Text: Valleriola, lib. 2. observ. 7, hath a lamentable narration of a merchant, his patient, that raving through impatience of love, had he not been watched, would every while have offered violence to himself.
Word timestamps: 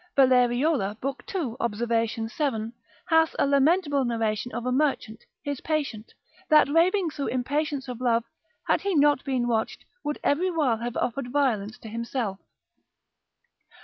Valleriola, 0.17 0.97
lib. 1.03 1.23
2. 1.27 1.57
observ. 1.59 2.31
7, 2.31 2.73
hath 3.09 3.35
a 3.37 3.45
lamentable 3.45 4.03
narration 4.03 4.51
of 4.51 4.65
a 4.65 4.71
merchant, 4.71 5.23
his 5.43 5.61
patient, 5.61 6.11
that 6.49 6.67
raving 6.67 7.11
through 7.11 7.27
impatience 7.27 7.87
of 7.87 8.01
love, 8.01 8.23
had 8.67 8.81
he 8.81 8.95
not 8.95 9.23
been 9.23 9.47
watched, 9.47 9.85
would 10.03 10.17
every 10.23 10.49
while 10.49 10.77
have 10.77 10.97
offered 10.97 11.31
violence 11.31 11.77
to 11.77 11.87
himself. 11.87 12.39